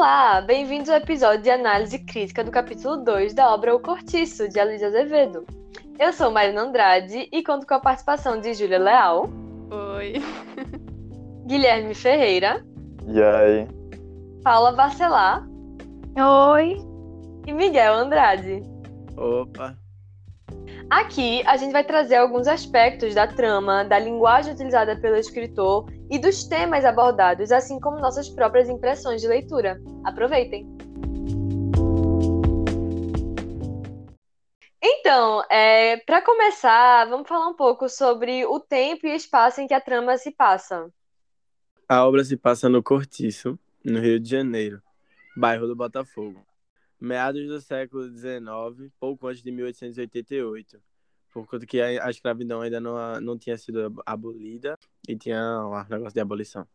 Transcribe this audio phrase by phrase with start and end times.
[0.00, 4.58] Olá, bem-vindos ao episódio de análise crítica do capítulo 2 da obra O Cortiço, de
[4.58, 5.44] Alisa Azevedo.
[5.98, 9.28] Eu sou Marina Andrade e conto com a participação de Júlia Leal.
[9.70, 10.14] Oi.
[11.46, 12.64] Guilherme Ferreira.
[13.06, 13.68] E aí?
[14.42, 15.46] Paula Barcelar.
[16.50, 16.78] Oi.
[17.46, 18.62] E Miguel Andrade.
[19.18, 19.76] Opa.
[20.90, 26.18] Aqui a gente vai trazer alguns aspectos da trama, da linguagem utilizada pelo escritor e
[26.18, 29.80] dos temas abordados, assim como nossas próprias impressões de leitura.
[30.04, 30.66] Aproveitem!
[34.82, 39.74] Então, é, para começar, vamos falar um pouco sobre o tempo e espaço em que
[39.74, 40.90] a trama se passa.
[41.88, 44.82] A obra se passa no Cortiço, no Rio de Janeiro,
[45.36, 46.49] bairro do Botafogo
[47.00, 50.80] meados do século XIX, pouco antes de 1888,
[51.32, 54.78] por conta que a, a escravidão ainda não, não tinha sido abolida
[55.08, 56.66] e tinha um negócio de abolição.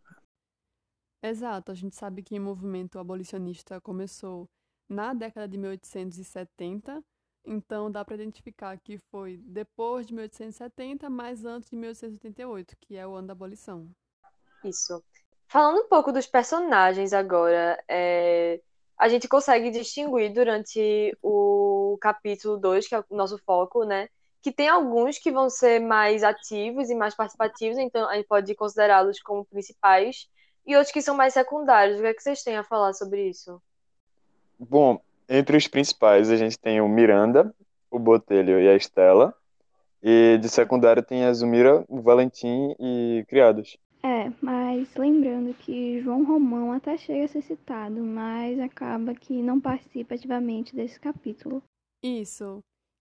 [1.22, 4.48] Exato, a gente sabe que o movimento abolicionista começou
[4.88, 7.04] na década de 1870,
[7.46, 13.08] então dá para identificar que foi depois de 1870, mas antes de 1888, que é
[13.08, 13.90] o ano da abolição.
[14.64, 15.04] Isso.
[15.48, 18.62] Falando um pouco dos personagens agora, é
[18.98, 24.08] a gente consegue distinguir durante o capítulo 2, que é o nosso foco, né?
[24.42, 28.54] Que tem alguns que vão ser mais ativos e mais participativos, então a gente pode
[28.56, 30.30] considerá-los como principais,
[30.66, 32.00] e outros que são mais secundários.
[32.00, 33.62] O que é que vocês têm a falar sobre isso?
[34.58, 37.54] Bom, entre os principais a gente tem o Miranda,
[37.92, 39.34] o Botelho e a Estela.
[40.02, 43.78] E de secundário tem a Zumira, o Valentim e Criados.
[44.06, 49.60] É, mas lembrando que João Romão até chega a ser citado, mas acaba que não
[49.60, 51.64] participa ativamente desse capítulo.
[52.04, 52.60] Isso.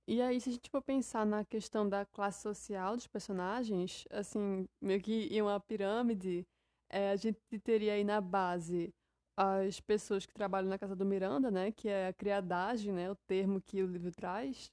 [0.09, 4.65] E aí, se a gente for pensar na questão da classe social dos personagens, assim,
[4.83, 6.43] meio que em uma pirâmide,
[6.91, 8.89] é, a gente teria aí na base
[9.37, 13.17] as pessoas que trabalham na casa do Miranda, né, que é a criadagem, né, o
[13.29, 14.71] termo que o livro traz.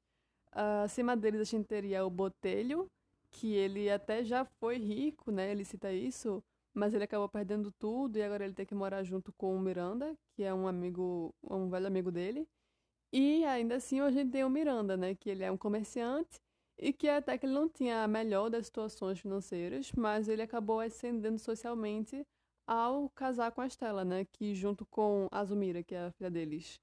[0.53, 2.87] Uh, acima deles a gente teria o botelho,
[3.31, 5.51] que ele até já foi rico, né?
[5.51, 6.43] Ele cita isso,
[6.73, 10.15] mas ele acabou perdendo tudo e agora ele tem que morar junto com o Miranda,
[10.35, 12.47] que é um amigo, um velho amigo dele.
[13.13, 15.15] E ainda assim a gente tem o Miranda, né?
[15.15, 16.39] Que ele é um comerciante
[16.77, 20.79] e que até que ele não tinha a melhor das situações financeiras, mas ele acabou
[20.79, 22.25] ascendendo socialmente
[22.67, 24.25] ao casar com a Estela, né?
[24.25, 26.79] Que junto com a Zumira, que é a filha deles,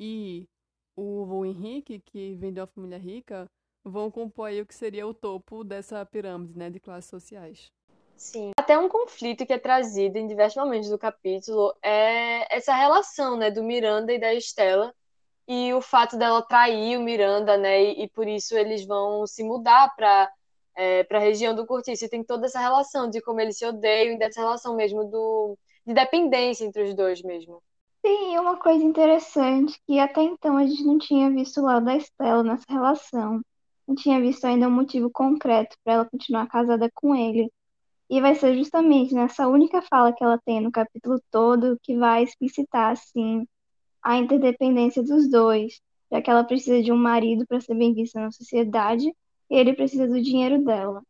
[0.00, 0.48] e
[0.96, 3.46] o, o Henrique, que vem de uma família rica,
[3.86, 7.70] vão compor aí o que seria o topo dessa pirâmide, né, de classes sociais.
[8.16, 8.50] Sim.
[8.58, 13.50] Até um conflito que é trazido em diversos momentos do capítulo é essa relação, né,
[13.50, 14.92] do Miranda e da Estela
[15.46, 19.44] e o fato dela trair o Miranda, né, e, e por isso eles vão se
[19.44, 20.32] mudar para
[20.74, 22.04] é, para a região do Curtiço.
[22.04, 25.56] E tem toda essa relação de como eles se odeiam e dessa relação mesmo do
[25.86, 27.62] de dependência entre os dois mesmo.
[28.04, 31.96] Sim, e uma coisa interessante que até então a gente não tinha visto lá da
[31.96, 33.40] Estela nessa relação
[33.86, 37.50] não tinha visto ainda um motivo concreto para ela continuar casada com ele.
[38.08, 42.22] E vai ser justamente nessa única fala que ela tem no capítulo todo que vai
[42.22, 43.46] explicitar, assim,
[44.02, 45.80] a interdependência dos dois,
[46.10, 49.08] já que ela precisa de um marido para ser bem vista na sociedade
[49.50, 51.02] e ele precisa do dinheiro dela.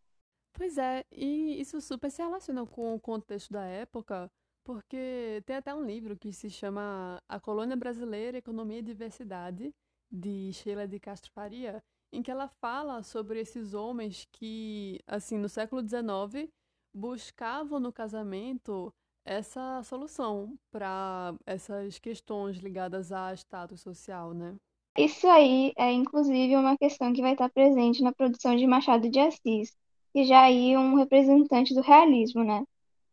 [0.55, 4.31] Pois é, e isso super se relaciona com o contexto da época,
[4.65, 9.75] porque tem até um livro que se chama A Colônia Brasileira, Economia e Diversidade,
[10.11, 11.83] de Sheila de Castro Faria,
[12.13, 16.49] em que ela fala sobre esses homens que, assim, no século XIX,
[16.95, 18.93] buscavam no casamento
[19.25, 24.55] essa solução para essas questões ligadas a status social, né?
[24.97, 29.19] Isso aí é inclusive uma questão que vai estar presente na produção de Machado de
[29.19, 29.77] Assis,
[30.13, 32.65] que já aí é um representante do realismo, né?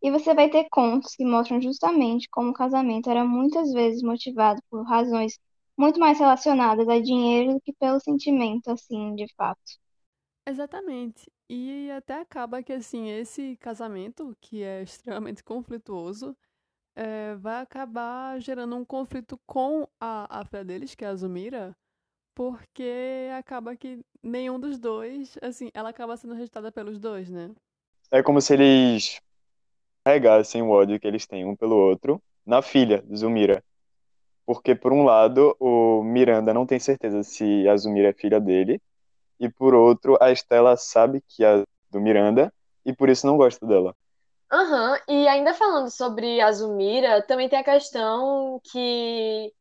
[0.01, 4.61] E você vai ter contos que mostram justamente como o casamento era muitas vezes motivado
[4.69, 5.37] por razões
[5.77, 9.61] muito mais relacionadas a dinheiro do que pelo sentimento, assim, de fato.
[10.45, 11.31] Exatamente.
[11.49, 16.35] E até acaba que, assim, esse casamento, que é extremamente conflituoso,
[16.95, 21.75] é, vai acabar gerando um conflito com a, a filha deles, que é a Zumira,
[22.35, 27.51] porque acaba que nenhum dos dois, assim, ela acaba sendo rejeitada pelos dois, né?
[28.11, 29.19] É como se eles
[30.05, 33.63] carregassem o ódio que eles têm um pelo outro na filha, Zumira.
[34.45, 38.81] Porque, por um lado, o Miranda não tem certeza se a Zumira é filha dele,
[39.39, 42.53] e por outro, a Estela sabe que é do Miranda
[42.85, 43.95] e por isso não gosta dela.
[44.51, 45.15] Aham, uhum.
[45.15, 49.51] e ainda falando sobre a Zumira, também tem a questão que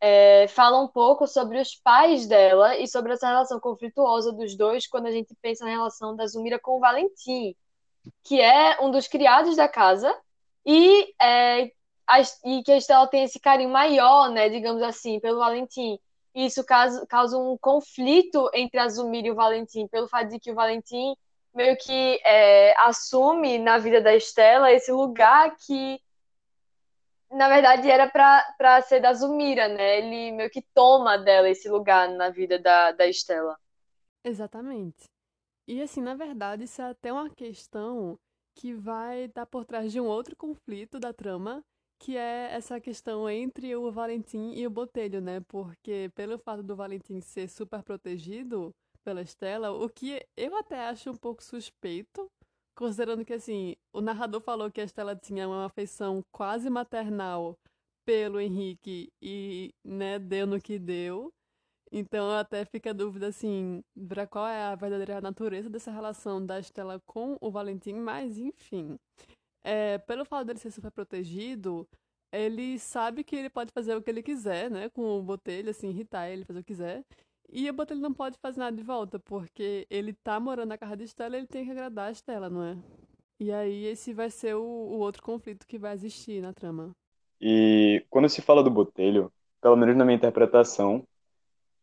[0.00, 4.86] é, fala um pouco sobre os pais dela e sobre essa relação conflituosa dos dois
[4.88, 7.54] quando a gente pensa na relação da Zumira com o Valentim,
[8.24, 10.12] que é um dos criados da casa
[10.66, 11.70] e é,
[12.44, 15.98] e que a Estela tem esse carinho maior, né, digamos assim, pelo Valentim.
[16.34, 20.50] Isso causa, causa um conflito entre a Zumira e o Valentim, pelo fato de que
[20.50, 21.14] o Valentim
[21.54, 26.00] meio que é, assume na vida da Estela esse lugar que
[27.30, 29.98] na verdade era para ser da Zumira, né?
[29.98, 33.58] Ele meio que toma dela esse lugar na vida da, da Estela.
[34.24, 35.04] Exatamente.
[35.66, 38.18] E assim, na verdade, isso é até uma questão
[38.54, 41.64] que vai estar por trás de um outro conflito da trama,
[42.02, 45.40] que é essa questão entre o Valentim e o Botelho, né?
[45.46, 51.10] Porque pelo fato do Valentim ser super protegido pela Estela, o que eu até acho
[51.10, 52.28] um pouco suspeito,
[52.74, 57.56] considerando que assim, o narrador falou que a Estela tinha uma afeição quase maternal
[58.04, 61.32] pelo Henrique e, né, deu no que deu.
[61.92, 66.58] Então até fica a dúvida assim, para qual é a verdadeira natureza dessa relação da
[66.58, 68.98] Estela com o Valentim, mas enfim.
[69.64, 71.88] É, pelo fato dele ser super protegido,
[72.32, 74.88] ele sabe que ele pode fazer o que ele quiser, né?
[74.90, 77.04] Com o Botelho, assim, irritar ele, fazer o que quiser.
[77.50, 80.96] E o Botelho não pode fazer nada de volta, porque ele tá morando na casa
[80.96, 82.76] de Estela e ele tem que agradar a Estela, não é?
[83.38, 86.94] E aí esse vai ser o, o outro conflito que vai existir na trama.
[87.40, 91.06] E quando se fala do Botelho, pelo menos na minha interpretação,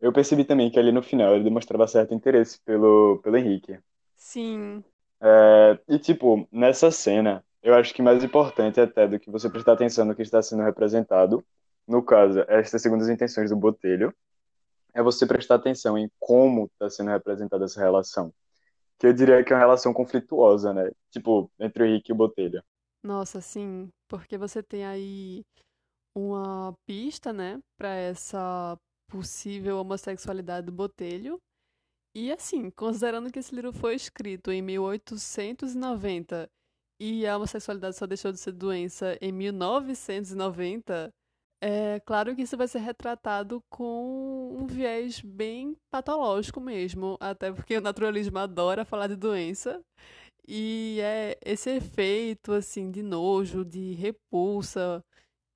[0.01, 3.77] eu percebi também que ali no final ele demonstrava certo interesse pelo, pelo Henrique.
[4.15, 4.83] Sim.
[5.21, 9.73] É, e, tipo, nessa cena, eu acho que mais importante até do que você prestar
[9.73, 11.45] atenção no que está sendo representado,
[11.87, 14.13] no caso, estas segundas intenções do Botelho,
[14.93, 18.33] é você prestar atenção em como está sendo representada essa relação.
[18.97, 20.91] Que eu diria que é uma relação conflituosa, né?
[21.09, 22.63] Tipo, entre o Henrique e o Botelho.
[23.03, 25.43] Nossa, sim, porque você tem aí
[26.15, 28.77] uma pista, né, para essa
[29.07, 31.39] possível homossexualidade do Botelho.
[32.13, 36.49] E assim, considerando que esse livro foi escrito em 1890
[36.99, 41.13] e a homossexualidade só deixou de ser doença em 1990,
[41.61, 47.77] é claro que isso vai ser retratado com um viés bem patológico mesmo, até porque
[47.77, 49.81] o naturalismo adora falar de doença.
[50.47, 55.03] E é esse efeito assim de nojo, de repulsa,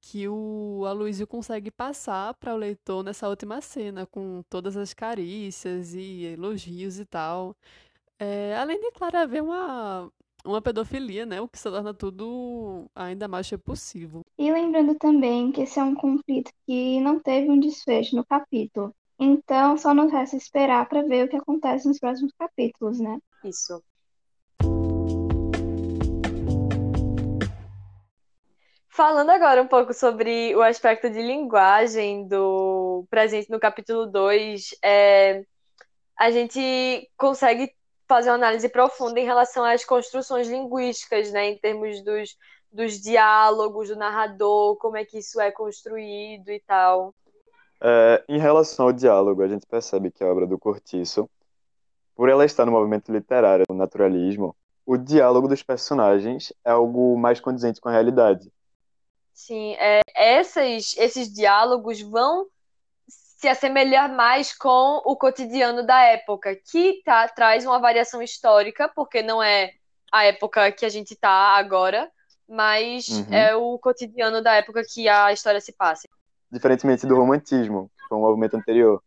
[0.01, 5.93] que o Aloysio consegue passar para o leitor nessa última cena, com todas as carícias
[5.93, 7.55] e elogios e tal.
[8.19, 10.11] É, além de, claro, haver uma,
[10.45, 11.39] uma pedofilia, né?
[11.39, 14.21] O que se torna tudo ainda mais repulsivo.
[14.37, 18.93] E lembrando também que esse é um conflito que não teve um desfecho no capítulo.
[19.19, 23.17] Então, só nos resta esperar para ver o que acontece nos próximos capítulos, né?
[23.43, 23.81] Isso.
[28.89, 35.43] Falando agora um pouco sobre o aspecto de linguagem do presente no capítulo 2, é,
[36.19, 37.73] a gente consegue
[38.07, 42.37] fazer uma análise profunda em relação às construções linguísticas, né, em termos dos,
[42.71, 47.13] dos diálogos, do narrador, como é que isso é construído e tal.
[47.81, 51.29] É, em relação ao diálogo, a gente percebe que a obra do Cortiço,
[52.15, 54.55] por ela estar no movimento literário, no naturalismo,
[54.85, 58.51] o diálogo dos personagens é algo mais condizente com a realidade
[59.33, 62.47] Sim, é, essas, esses diálogos vão
[63.43, 69.21] se assemelhar mais com o cotidiano da época, que tá, traz uma variação histórica, porque
[69.21, 69.73] não é
[70.13, 72.09] a época que a gente está agora,
[72.47, 73.33] mas uhum.
[73.33, 76.07] é o cotidiano da época que a história se passa.
[76.49, 79.03] Diferentemente do romantismo, que foi um movimento anterior.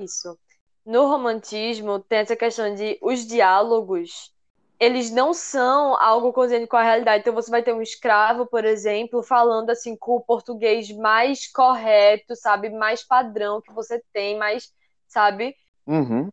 [0.00, 0.36] Isso.
[0.84, 4.32] No romantismo, tem essa questão de os diálogos
[4.80, 7.20] eles não são algo condizente com a realidade.
[7.20, 12.34] Então você vai ter um escravo, por exemplo, falando assim com o português mais correto,
[12.34, 14.72] sabe, mais padrão que você tem, mais,
[15.06, 15.54] sabe?
[15.86, 16.30] Uhum.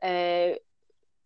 [0.00, 0.62] É,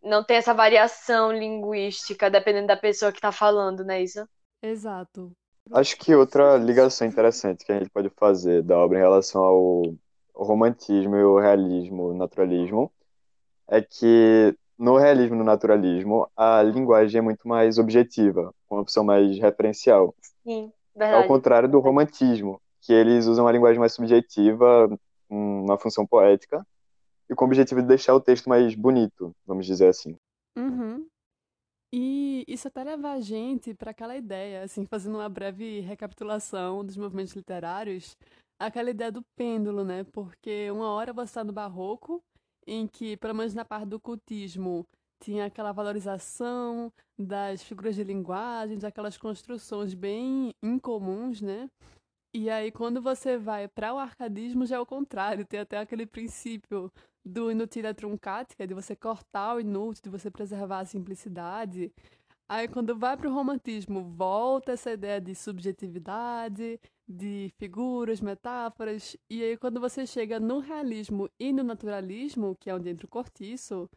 [0.02, 4.28] não tem essa variação linguística dependendo da pessoa que está falando, não é isso?
[4.60, 5.30] Exato.
[5.70, 9.82] Acho que outra ligação interessante que a gente pode fazer da obra em relação ao,
[10.34, 12.92] ao romantismo e o realismo, o naturalismo,
[13.68, 19.38] é que no realismo, no naturalismo, a linguagem é muito mais objetiva, uma opção mais
[19.38, 20.14] referencial.
[20.42, 21.22] Sim, verdade.
[21.22, 24.88] Ao contrário do romantismo, que eles usam uma linguagem mais subjetiva,
[25.28, 26.66] uma função poética,
[27.30, 30.16] e com o objetivo de deixar o texto mais bonito, vamos dizer assim.
[30.56, 31.06] Uhum.
[31.92, 36.96] E isso até leva a gente para aquela ideia, assim, fazendo uma breve recapitulação dos
[36.96, 38.16] movimentos literários,
[38.58, 40.04] aquela ideia do pêndulo, né?
[40.12, 42.20] Porque uma hora você está no barroco
[42.66, 44.86] em que, pelo menos na parte do cultismo,
[45.20, 51.70] tinha aquela valorização das figuras de linguagem, aquelas construções bem incomuns, né?
[52.34, 56.04] E aí, quando você vai para o arcadismo, já é o contrário, tem até aquele
[56.04, 56.92] princípio
[57.24, 61.92] do inutile truncati, que é de você cortar o inútil, de você preservar a simplicidade.
[62.48, 66.78] Aí quando vai pro romantismo, volta essa ideia de subjetividade,
[67.08, 72.74] de figuras, metáforas, e aí quando você chega no realismo e no naturalismo, que é
[72.74, 73.88] onde entra o cortiço,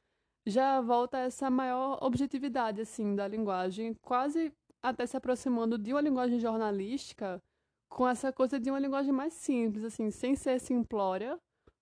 [0.46, 6.40] já volta essa maior objetividade assim da linguagem, quase até se aproximando de uma linguagem
[6.40, 7.42] jornalística,
[7.90, 11.38] com essa coisa de uma linguagem mais simples, assim, sem ser simplória,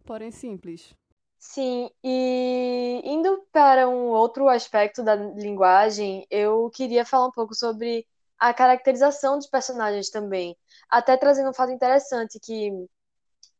[0.05, 0.96] porém simples.
[1.39, 8.05] Sim, e indo para um outro aspecto da linguagem, eu queria falar um pouco sobre
[8.39, 10.58] a caracterização dos personagens também.
[10.89, 12.71] Até trazendo um fato interessante que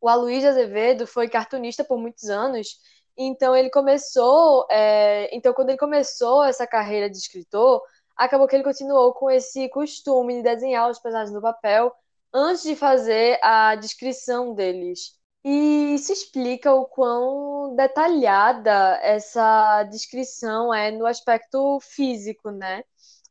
[0.00, 2.78] o Aloysio Azevedo foi cartunista por muitos anos,
[3.16, 7.82] então ele começou, é, então quando ele começou essa carreira de escritor,
[8.16, 11.92] acabou que ele continuou com esse costume de desenhar os personagens no papel
[12.32, 15.16] antes de fazer a descrição deles.
[15.44, 22.82] E isso explica o quão detalhada essa descrição é no aspecto físico, né?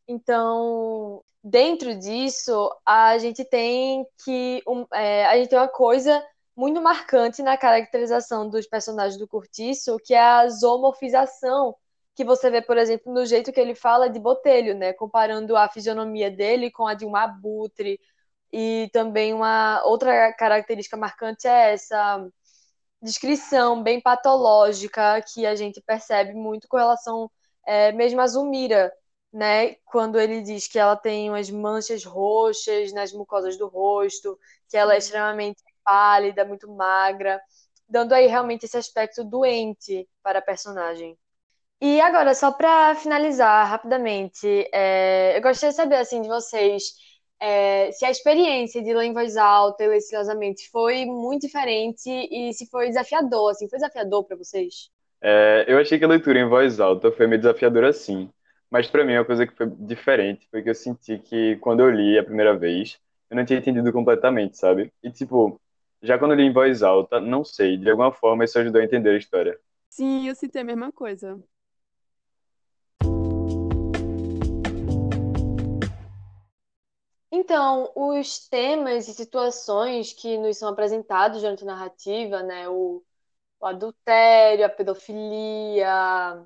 [0.07, 6.25] Então, dentro disso, a gente tem que um, é, a gente tem uma coisa
[6.55, 11.75] muito marcante na caracterização dos personagens do Curtiço, que é a zoomorfização,
[12.15, 14.93] que você vê, por exemplo, no jeito que ele fala de Botelho, né?
[14.93, 17.99] Comparando a fisionomia dele com a de um abutre.
[18.51, 22.27] E também uma outra característica marcante é essa
[23.01, 27.29] descrição bem patológica que a gente percebe muito com relação
[27.67, 28.91] é, mesmo a Zumira,
[29.35, 29.75] né?
[29.83, 34.39] Quando ele diz que ela tem umas manchas roxas nas mucosas do rosto,
[34.69, 37.41] que ela é extremamente pálida, muito magra,
[37.87, 41.17] dando aí realmente esse aspecto doente para a personagem.
[41.81, 46.93] E agora, só para finalizar rapidamente, é, eu gostaria de saber assim de vocês
[47.37, 52.09] é, se a experiência de ler em voz alta e ler silenciosamente foi muito diferente
[52.09, 54.89] e se foi desafiador, assim, foi desafiador para vocês?
[55.21, 58.29] É, eu achei que a leitura em voz alta foi meio desafiadora, sim.
[58.75, 61.89] Mas para mim, uma coisa que foi diferente foi que eu senti que quando eu
[61.89, 64.91] li a primeira vez, eu não tinha entendido completamente, sabe?
[65.01, 65.61] E tipo,
[66.01, 69.11] já quando li em voz alta, não sei, de alguma forma isso ajudou a entender
[69.11, 69.57] a história.
[69.89, 71.41] Sim, eu senti a mesma coisa.
[77.31, 83.01] Então, os temas e situações que nos são apresentados durante a narrativa, né, o,
[83.57, 86.45] o adultério, a pedofilia,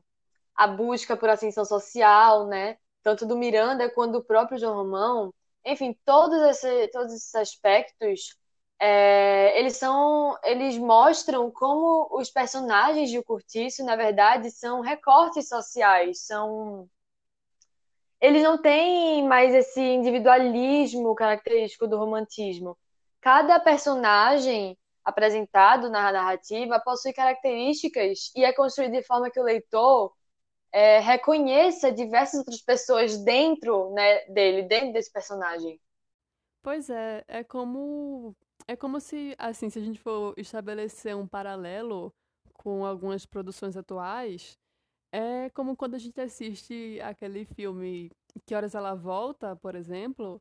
[0.59, 5.33] a busca por ascensão social, né, tanto do Miranda quanto do próprio João Romão,
[5.65, 8.37] enfim, todos, esse, todos esses aspectos
[8.77, 15.47] é, eles são, eles mostram como os personagens de O Curtiço, na verdade, são recortes
[15.47, 16.89] sociais, são
[18.19, 22.77] eles não têm mais esse individualismo característico do romantismo.
[23.21, 30.13] Cada personagem apresentado na narrativa possui características e é construído de forma que o leitor
[30.71, 35.79] é, reconheça diversas outras pessoas dentro né, dele, dentro desse personagem.
[36.61, 38.35] Pois é, é como
[38.67, 42.13] é como se, assim, se a gente for estabelecer um paralelo
[42.53, 44.59] com algumas produções atuais,
[45.11, 48.11] é como quando a gente assiste aquele filme
[48.45, 50.39] Que Horas Ela Volta, por exemplo,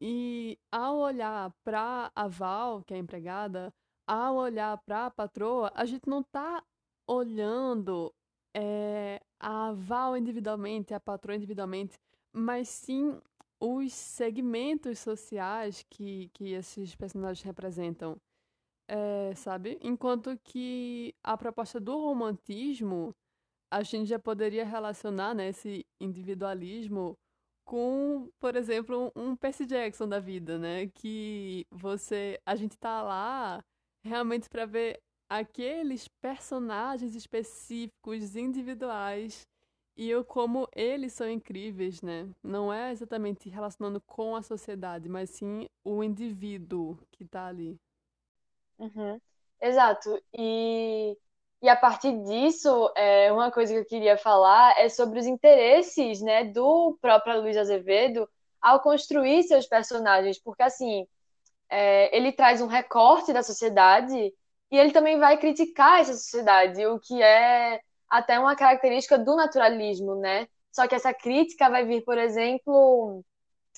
[0.00, 3.74] e ao olhar para a Val, que é a empregada,
[4.06, 6.62] ao olhar para a patroa, a gente não está
[7.08, 8.14] olhando
[8.54, 11.98] é, a Val individualmente, a patroa individualmente,
[12.32, 13.20] mas sim
[13.60, 18.16] os segmentos sociais que, que esses personagens representam,
[18.88, 19.78] é, sabe?
[19.82, 23.14] Enquanto que a proposta do romantismo,
[23.70, 27.18] a gente já poderia relacionar né, esse individualismo
[27.64, 30.88] com, por exemplo, um Percy Jackson da vida, né?
[30.88, 33.64] Que você, a gente tá lá
[34.04, 39.46] realmente para ver aqueles personagens específicos, individuais
[39.96, 42.28] e eu como eles são incríveis, né?
[42.42, 47.76] Não é exatamente relacionando com a sociedade, mas sim o indivíduo que tá ali.
[48.78, 49.20] Uhum.
[49.60, 50.20] Exato.
[50.36, 51.16] E,
[51.62, 56.20] e a partir disso, é, uma coisa que eu queria falar é sobre os interesses,
[56.20, 58.28] né, do próprio Luiz Azevedo
[58.60, 61.06] ao construir seus personagens, porque assim,
[61.68, 64.34] é, ele traz um recorte da sociedade
[64.74, 70.16] e ele também vai criticar essa sociedade, o que é até uma característica do naturalismo,
[70.16, 70.48] né?
[70.72, 73.24] Só que essa crítica vai vir, por exemplo,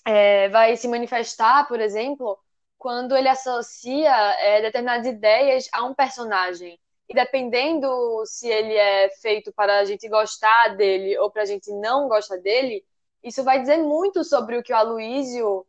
[0.06, 2.38] é, vai se manifestar, por exemplo,
[2.78, 4.10] quando ele associa
[4.40, 6.80] é, determinadas ideias a um personagem.
[7.06, 11.70] E dependendo se ele é feito para a gente gostar dele ou para a gente
[11.72, 12.82] não gostar dele,
[13.22, 15.66] isso vai dizer muito sobre o que o Aloísio,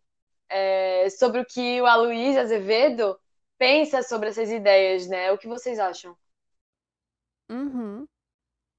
[0.48, 3.20] é, sobre o que o Aloísio Azevedo
[3.58, 5.32] pensa sobre essas ideias, né?
[5.32, 6.18] O que vocês acham?
[7.50, 8.06] Uhum.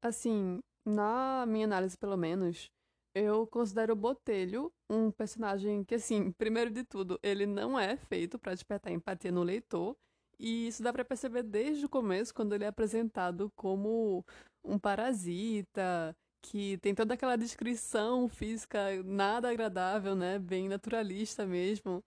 [0.02, 2.70] Assim, na minha análise, pelo menos,
[3.14, 8.38] Eu considero o Botelho um personagem que, assim, primeiro de tudo, ele não é feito
[8.38, 9.97] para despertar empatia no leitor.
[10.38, 14.25] E isso dá para perceber desde o começo, quando ele é apresentado como
[14.64, 20.38] um parasita, que tem toda aquela descrição física nada agradável, né?
[20.38, 22.04] Bem naturalista mesmo.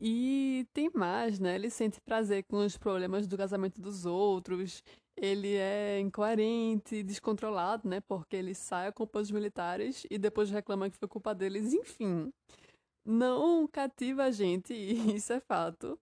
[0.00, 1.54] E tem mais, né?
[1.54, 4.82] Ele sente prazer com os problemas do casamento dos outros.
[5.16, 8.00] Ele é incoerente, descontrolado, né?
[8.00, 11.72] Porque ele sai culpa dos militares e depois reclama que foi culpa deles.
[11.72, 12.32] Enfim,
[13.04, 14.72] não cativa a gente,
[15.16, 15.98] isso é fato.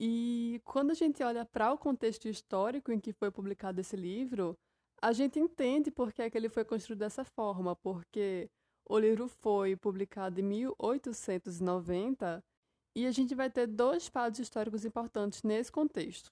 [0.00, 4.56] E quando a gente olha para o contexto histórico em que foi publicado esse livro,
[5.00, 8.50] a gente entende por que, é que ele foi construído dessa forma, porque
[8.88, 12.42] o livro foi publicado em 1890
[12.94, 16.30] e a gente vai ter dois fatos históricos importantes nesse contexto.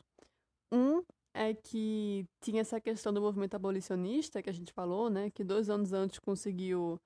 [0.73, 1.03] Um
[1.33, 5.71] é que tinha essa questão do movimento abolicionista que a gente falou, né, que dois
[5.71, 7.01] anos antes conseguiu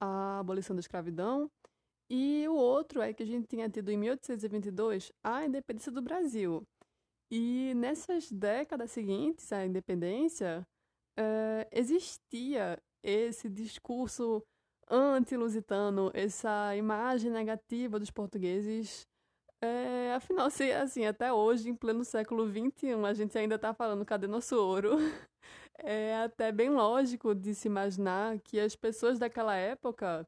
[0.00, 1.50] a abolição da escravidão,
[2.10, 6.62] e o outro é que a gente tinha tido em 1822 a independência do Brasil.
[7.30, 10.66] E nessas décadas seguintes à independência,
[11.18, 14.42] uh, existia esse discurso
[14.90, 19.06] anti-lusitano, essa imagem negativa dos portugueses.
[19.60, 24.04] É, afinal, se, assim, até hoje, em pleno século XXI, a gente ainda está falando
[24.04, 24.96] cadê nosso ouro?
[25.80, 30.26] É até bem lógico de se imaginar que as pessoas daquela época,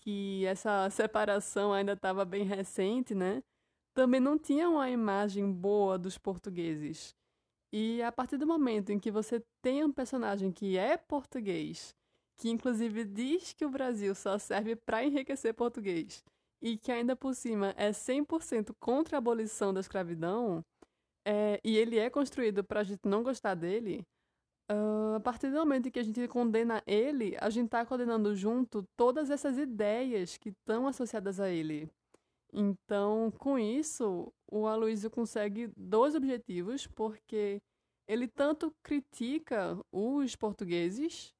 [0.00, 3.42] que essa separação ainda estava bem recente, né?
[3.94, 7.14] Também não tinham uma imagem boa dos portugueses.
[7.70, 11.94] E a partir do momento em que você tem um personagem que é português,
[12.38, 16.24] que inclusive diz que o Brasil só serve para enriquecer português,
[16.62, 20.64] e que ainda por cima é 100% contra a abolição da escravidão,
[21.26, 24.06] é, e ele é construído para a gente não gostar dele,
[24.70, 28.34] uh, a partir do momento em que a gente condena ele, a gente está condenando
[28.34, 31.90] junto todas essas ideias que estão associadas a ele.
[32.52, 37.60] Então, com isso, o Aloysio consegue dois objetivos, porque
[38.06, 41.34] ele tanto critica os portugueses,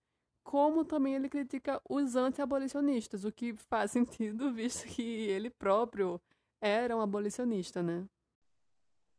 [0.48, 6.18] como também ele critica os anti-abolicionistas, o que faz sentido, visto que ele próprio
[6.58, 8.06] era um abolicionista, né?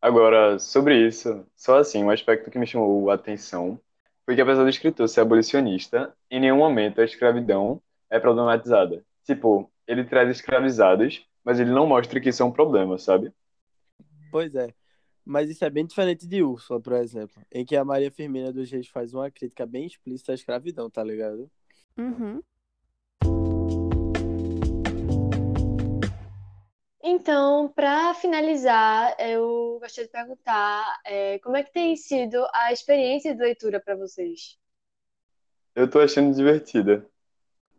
[0.01, 3.79] Agora, sobre isso, só assim, um aspecto que me chamou a atenção
[4.25, 9.05] foi que apesar do escritor ser abolicionista, em nenhum momento a escravidão é problematizada.
[9.23, 13.31] Tipo, ele traz escravizados mas ele não mostra que isso é um problema, sabe?
[14.31, 14.73] Pois é.
[15.29, 18.71] Mas isso é bem diferente de Úrsula, por exemplo, em que a Maria Firmina dos
[18.71, 21.47] Reis faz uma crítica bem explícita à escravidão, tá ligado?
[21.95, 22.41] Uhum.
[27.03, 33.35] Então, para finalizar, eu gostaria de perguntar é, como é que tem sido a experiência
[33.35, 34.57] de leitura para vocês?
[35.75, 37.07] Eu tô achando divertida.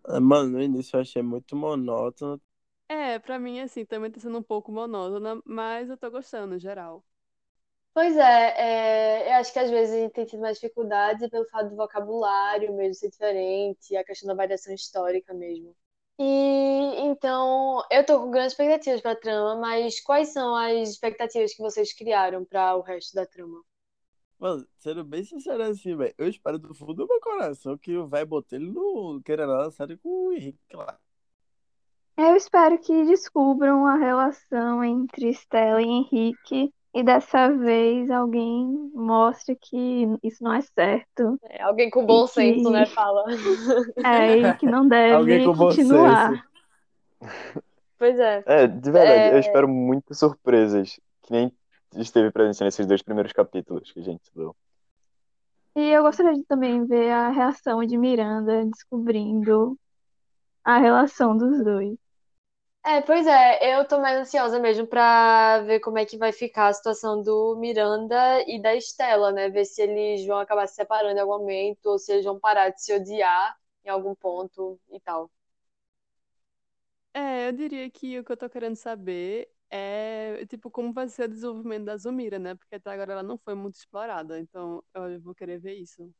[0.04, 2.40] Ah, mano, no início eu achei muito monótono,
[2.88, 6.58] é, pra mim, assim, também tá sendo um pouco monótona, mas eu tô gostando, em
[6.58, 7.04] geral.
[7.92, 11.48] Pois é, é, eu acho que às vezes a gente tem tido mais dificuldade pelo
[11.48, 15.74] fato do vocabulário mesmo ser diferente, a questão da variação histórica mesmo.
[16.18, 21.62] E então, eu tô com grandes expectativas pra trama, mas quais são as expectativas que
[21.62, 23.60] vocês criaram para o resto da trama?
[24.38, 28.06] Mano, sendo bem sincero assim, velho, eu espero do fundo do meu coração que o
[28.06, 30.96] vai botar ele no queira a série com o Henrique, claro.
[32.16, 39.56] Eu espero que descubram a relação entre Stella e Henrique e dessa vez alguém mostre
[39.56, 41.38] que isso não é certo.
[41.44, 42.32] É, alguém com bom que...
[42.32, 43.24] senso, né, fala.
[44.04, 46.44] É, e que não deve continuar.
[47.96, 48.42] Pois é.
[48.46, 49.34] É, de verdade, é...
[49.34, 51.52] eu espero muitas surpresas, que nem
[51.96, 54.56] esteve presente nesses dois primeiros capítulos que a gente leu.
[55.76, 59.78] E eu gostaria de também ver a reação de Miranda descobrindo
[60.64, 61.96] a relação dos dois.
[62.84, 66.68] É, pois é, eu tô mais ansiosa mesmo pra ver como é que vai ficar
[66.68, 69.50] a situação do Miranda e da Estela, né?
[69.50, 72.70] Ver se eles vão acabar se separando em algum momento ou se eles vão parar
[72.70, 75.30] de se odiar em algum ponto e tal.
[77.12, 81.24] É, eu diria que o que eu tô querendo saber é, tipo, como vai ser
[81.24, 82.54] o desenvolvimento da Zumira, né?
[82.54, 86.12] Porque até agora ela não foi muito explorada, então eu vou querer ver isso.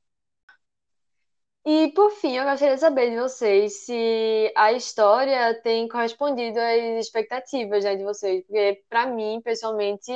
[1.64, 7.06] E por fim, eu gostaria de saber de vocês se a história tem correspondido às
[7.06, 10.10] expectativas, né, de vocês, porque para mim, pessoalmente,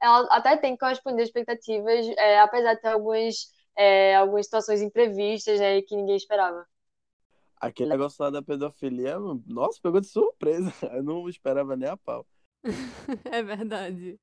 [0.00, 5.58] ela até tem correspondido às expectativas, é, apesar de ter algumas, é, algumas situações imprevistas,
[5.58, 6.66] né, que ninguém esperava.
[7.56, 10.72] Aquele negócio lá da pedofilia, nossa, pegou de surpresa.
[10.92, 12.26] Eu não esperava nem a pau.
[13.30, 14.18] é verdade.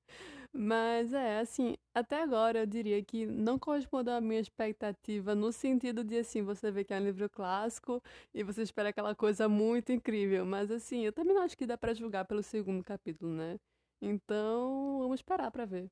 [0.52, 6.04] Mas é, assim, até agora eu diria que não correspondeu à minha expectativa no sentido
[6.04, 8.02] de, assim, você vê que é um livro clássico
[8.34, 10.46] e você espera aquela coisa muito incrível.
[10.46, 13.60] Mas, assim, eu também não acho que dá pra julgar pelo segundo capítulo, né?
[14.02, 15.90] Então, vamos esperar pra ver.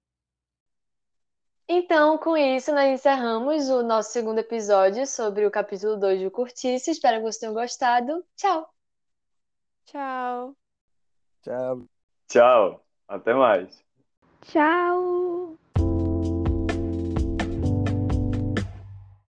[1.70, 6.92] Então, com isso, nós encerramos o nosso segundo episódio sobre o capítulo 2 do Curtice.
[6.92, 8.26] Espero que vocês tenham gostado.
[8.38, 8.74] Tchau!
[9.86, 10.56] Tchau!
[11.42, 11.88] Tchau.
[12.28, 12.86] Tchau.
[13.08, 13.87] Até mais.
[14.48, 15.58] Tchau!